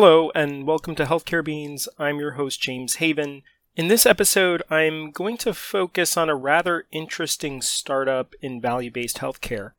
[0.00, 1.88] Hello, and welcome to Healthcare Beans.
[1.98, 3.42] I'm your host, James Haven.
[3.74, 9.18] In this episode, I'm going to focus on a rather interesting startup in value based
[9.18, 9.72] healthcare.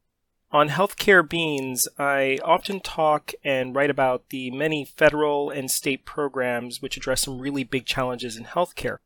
[0.52, 6.82] On Healthcare Beans, I often talk and write about the many federal and state programs
[6.82, 8.98] which address some really big challenges in healthcare,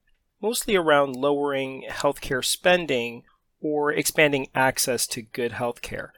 [0.42, 3.22] mostly around lowering healthcare spending
[3.62, 6.10] or expanding access to good healthcare.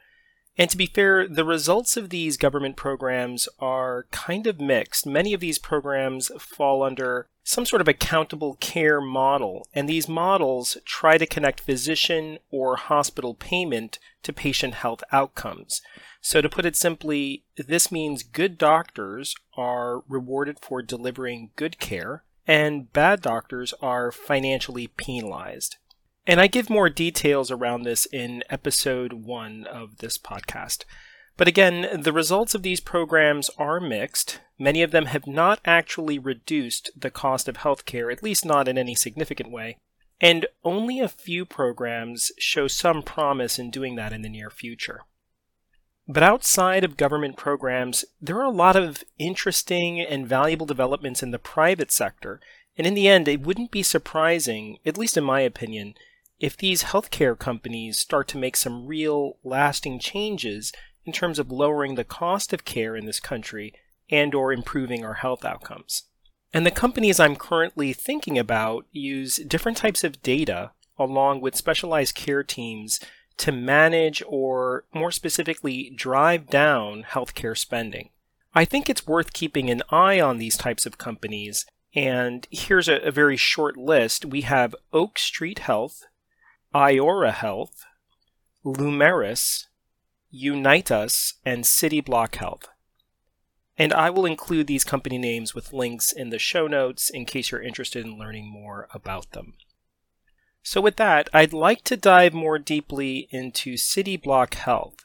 [0.58, 5.06] And to be fair, the results of these government programs are kind of mixed.
[5.06, 10.78] Many of these programs fall under some sort of accountable care model, and these models
[10.84, 15.82] try to connect physician or hospital payment to patient health outcomes.
[16.20, 22.24] So, to put it simply, this means good doctors are rewarded for delivering good care,
[22.46, 25.76] and bad doctors are financially penalized.
[26.26, 30.84] And I give more details around this in episode one of this podcast.
[31.36, 34.40] But again, the results of these programs are mixed.
[34.58, 38.76] Many of them have not actually reduced the cost of healthcare, at least not in
[38.76, 39.78] any significant way.
[40.20, 45.02] And only a few programs show some promise in doing that in the near future.
[46.08, 51.32] But outside of government programs, there are a lot of interesting and valuable developments in
[51.32, 52.40] the private sector.
[52.78, 55.94] And in the end, it wouldn't be surprising, at least in my opinion,
[56.38, 60.72] if these healthcare companies start to make some real lasting changes
[61.04, 63.72] in terms of lowering the cost of care in this country
[64.10, 66.04] and or improving our health outcomes.
[66.52, 72.14] And the companies I'm currently thinking about use different types of data along with specialized
[72.14, 73.00] care teams
[73.38, 78.10] to manage or more specifically drive down healthcare spending.
[78.54, 82.96] I think it's worth keeping an eye on these types of companies and here's a,
[82.96, 84.26] a very short list.
[84.26, 86.04] We have Oak Street Health,
[86.74, 87.84] Iora Health,
[88.64, 89.66] Lumeris,
[90.32, 92.68] Us, and City Block Health.
[93.78, 97.50] And I will include these company names with links in the show notes in case
[97.50, 99.54] you're interested in learning more about them.
[100.62, 105.04] So, with that, I'd like to dive more deeply into City Block Health.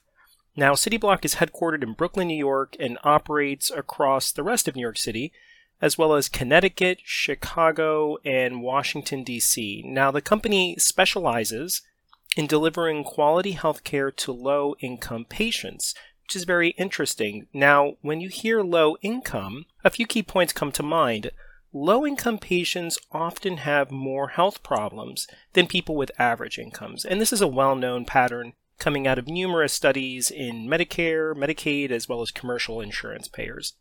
[0.55, 4.75] Now, City Block is headquartered in Brooklyn, New York, and operates across the rest of
[4.75, 5.31] New York City,
[5.81, 9.83] as well as Connecticut, Chicago, and Washington, D.C.
[9.85, 11.81] Now, the company specializes
[12.37, 17.47] in delivering quality healthcare to low income patients, which is very interesting.
[17.53, 21.31] Now, when you hear low income, a few key points come to mind.
[21.73, 27.33] Low income patients often have more health problems than people with average incomes, and this
[27.33, 32.21] is a well known pattern coming out of numerous studies in Medicare, Medicaid, as well
[32.21, 33.73] as commercial insurance payers.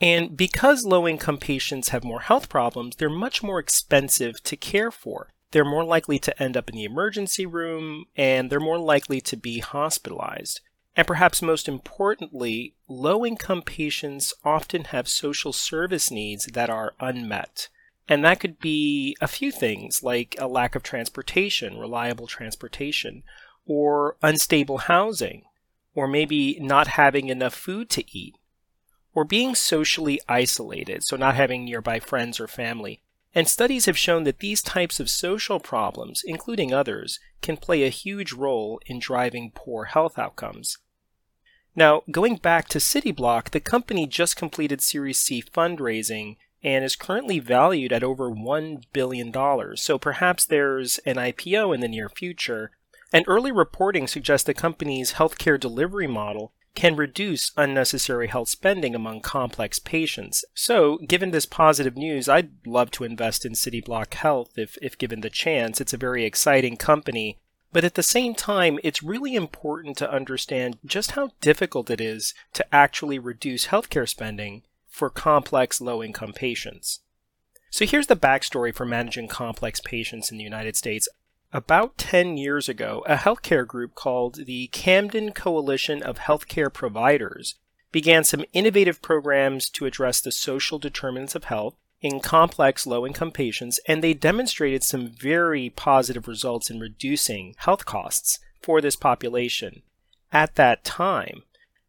[0.00, 4.90] And because low income patients have more health problems, they're much more expensive to care
[4.90, 5.32] for.
[5.52, 9.36] They're more likely to end up in the emergency room and they're more likely to
[9.36, 10.60] be hospitalized.
[10.96, 17.68] And perhaps most importantly, low income patients often have social service needs that are unmet.
[18.08, 23.22] And that could be a few things like a lack of transportation, reliable transportation,
[23.66, 25.42] or unstable housing,
[25.94, 28.36] or maybe not having enough food to eat
[29.16, 33.00] or being socially isolated, so not having nearby friends or family.
[33.34, 37.88] And studies have shown that these types of social problems, including others, can play a
[37.88, 40.76] huge role in driving poor health outcomes.
[41.74, 47.38] Now, going back to CityBlock, the company just completed Series C fundraising and is currently
[47.38, 49.32] valued at over $1 billion.
[49.76, 52.70] So perhaps there's an IPO in the near future.
[53.14, 59.22] And early reporting suggests the company's healthcare delivery model can reduce unnecessary health spending among
[59.22, 60.44] complex patients.
[60.54, 65.22] So, given this positive news, I'd love to invest in CityBlock Health if, if given
[65.22, 65.80] the chance.
[65.80, 67.38] It's a very exciting company.
[67.72, 72.32] But at the same time, it's really important to understand just how difficult it is
[72.52, 77.00] to actually reduce healthcare spending for complex low income patients.
[77.70, 81.08] So here's the backstory for managing complex patients in the United States.
[81.52, 87.54] About 10 years ago, a healthcare group called the Camden Coalition of Healthcare Providers
[87.92, 93.30] began some innovative programs to address the social determinants of health in complex low income
[93.30, 99.82] patients, and they demonstrated some very positive results in reducing health costs for this population
[100.32, 101.42] at that time.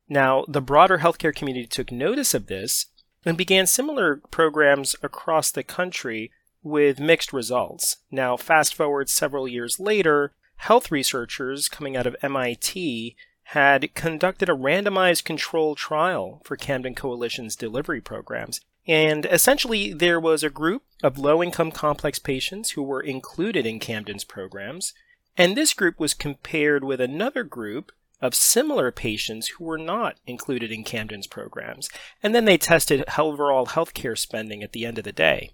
[0.07, 2.86] Now, the broader healthcare community took notice of this
[3.25, 6.31] and began similar programs across the country
[6.63, 7.98] with mixed results.
[8.12, 14.54] Now, fast forward several years later, health researchers coming out of MIT had conducted a
[14.54, 18.59] randomized control trial for Camden Coalition's delivery programs.
[18.86, 23.80] And essentially, there was a group of low income complex patients who were included in
[23.80, 24.94] Camden's programs.
[25.38, 30.71] And this group was compared with another group of similar patients who were not included
[30.71, 31.89] in Camden's programs,
[32.24, 35.51] and then they tested overall healthcare spending at the end of the day.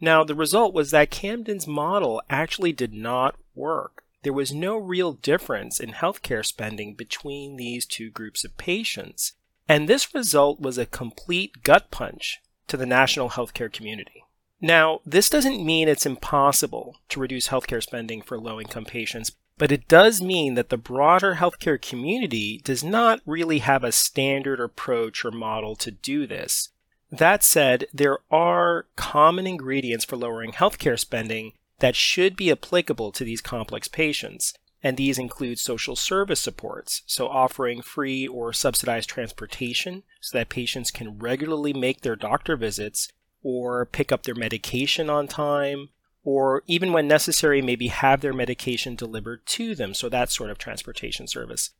[0.00, 4.04] Now, the result was that Camden's model actually did not work.
[4.22, 9.32] There was no real difference in healthcare spending between these two groups of patients.
[9.68, 14.24] And this result was a complete gut punch to the national healthcare community.
[14.60, 19.72] Now, this doesn't mean it's impossible to reduce healthcare spending for low income patients, but
[19.72, 25.24] it does mean that the broader healthcare community does not really have a standard approach
[25.24, 26.70] or model to do this.
[27.10, 33.24] That said, there are common ingredients for lowering healthcare spending that should be applicable to
[33.24, 40.02] these complex patients, and these include social service supports, so offering free or subsidized transportation
[40.20, 43.08] so that patients can regularly make their doctor visits
[43.42, 45.90] or pick up their medication on time,
[46.24, 50.58] or even when necessary, maybe have their medication delivered to them, so that sort of
[50.58, 51.70] transportation service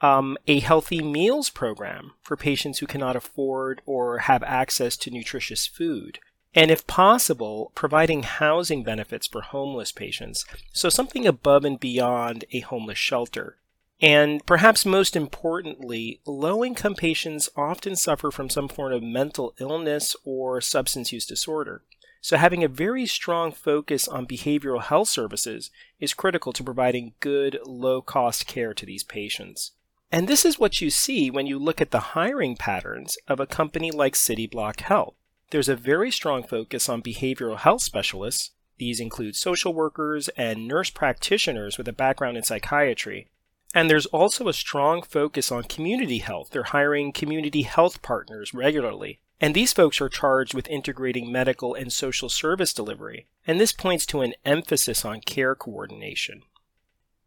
[0.00, 5.66] um, a healthy meals program for patients who cannot afford or have access to nutritious
[5.66, 6.18] food.
[6.54, 12.60] And if possible, providing housing benefits for homeless patients, so something above and beyond a
[12.60, 13.56] homeless shelter.
[14.00, 20.14] And perhaps most importantly, low income patients often suffer from some form of mental illness
[20.24, 21.82] or substance use disorder.
[22.20, 25.70] So, having a very strong focus on behavioral health services
[26.00, 29.72] is critical to providing good, low cost care to these patients.
[30.14, 33.48] And this is what you see when you look at the hiring patterns of a
[33.48, 35.14] company like CityBlock Health.
[35.50, 38.52] There's a very strong focus on behavioral health specialists.
[38.78, 43.26] These include social workers and nurse practitioners with a background in psychiatry.
[43.74, 46.50] And there's also a strong focus on community health.
[46.52, 49.18] They're hiring community health partners regularly.
[49.40, 53.26] And these folks are charged with integrating medical and social service delivery.
[53.48, 56.42] And this points to an emphasis on care coordination.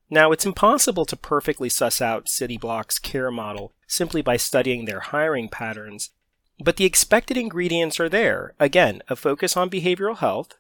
[0.10, 5.50] Now, it's impossible to perfectly suss out CityBlock's care model simply by studying their hiring
[5.50, 6.12] patterns,
[6.64, 8.54] but the expected ingredients are there.
[8.60, 10.54] Again, a focus on behavioral health,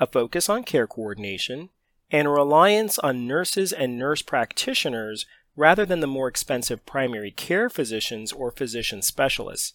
[0.00, 1.68] a focus on care coordination,
[2.10, 7.68] and a reliance on nurses and nurse practitioners rather than the more expensive primary care
[7.68, 9.74] physicians or physician specialists.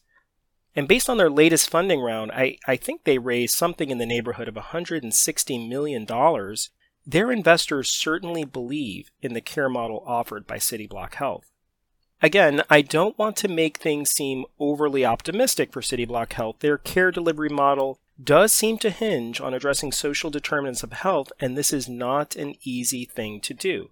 [0.76, 4.08] And based on their latest funding round, I, I think they raised something in the
[4.08, 6.08] neighborhood of $160 million
[7.06, 11.52] their investors certainly believe in the care model offered by CityBlock Health.
[12.22, 16.58] Again, I don't want to make things seem overly optimistic for CityBlock Health.
[16.60, 21.58] Their care delivery model does seem to hinge on addressing social determinants of health, and
[21.58, 23.90] this is not an easy thing to do.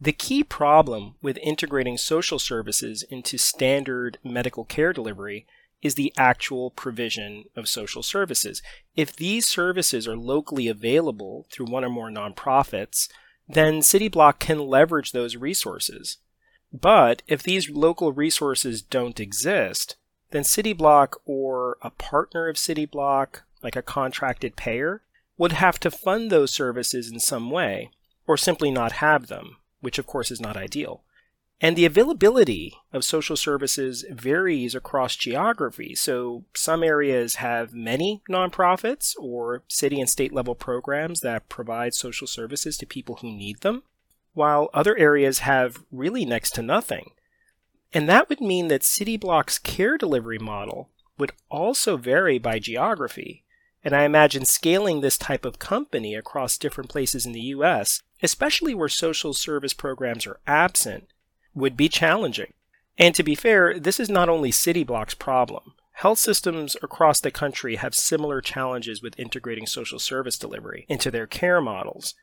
[0.00, 5.46] The key problem with integrating social services into standard medical care delivery
[5.82, 8.62] is the actual provision of social services.
[8.96, 13.08] If these services are locally available through one or more nonprofits,
[13.48, 16.18] then CityBlock can leverage those resources.
[16.72, 19.96] But if these local resources don't exist,
[20.30, 25.02] then CityBlock or a partner of CityBlock, like a contracted payer,
[25.38, 27.90] would have to fund those services in some way,
[28.26, 31.04] or simply not have them, which of course is not ideal.
[31.60, 35.94] And the availability of social services varies across geography.
[35.96, 42.28] So some areas have many nonprofits or city and state level programs that provide social
[42.28, 43.82] services to people who need them,
[44.34, 47.10] while other areas have really next to nothing.
[47.92, 53.42] And that would mean that CityBlock's care delivery model would also vary by geography.
[53.82, 58.74] And I imagine scaling this type of company across different places in the US, especially
[58.74, 61.08] where social service programs are absent,
[61.58, 62.52] would be challenging.
[62.96, 65.74] And to be fair, this is not only CityBlock's problem.
[65.92, 71.26] Health systems across the country have similar challenges with integrating social service delivery into their
[71.26, 72.14] care models.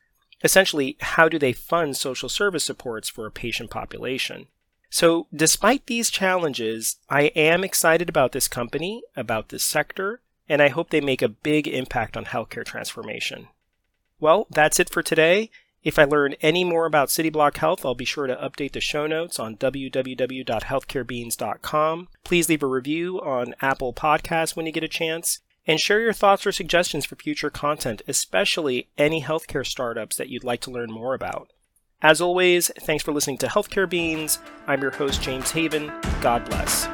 [0.42, 4.46] Essentially, how do they fund social service supports for a patient population?
[4.88, 10.68] So, despite these challenges, I am excited about this company, about this sector, and I
[10.68, 13.48] hope they make a big impact on healthcare transformation.
[14.20, 15.50] Well, that's it for today.
[15.86, 19.06] If I learn any more about CityBlock Health, I'll be sure to update the show
[19.06, 22.08] notes on www.healthcarebeans.com.
[22.24, 26.12] Please leave a review on Apple Podcasts when you get a chance, and share your
[26.12, 30.90] thoughts or suggestions for future content, especially any healthcare startups that you'd like to learn
[30.90, 31.52] more about.
[32.02, 34.40] As always, thanks for listening to Healthcare Beans.
[34.66, 35.92] I'm your host, James Haven.
[36.20, 36.88] God bless.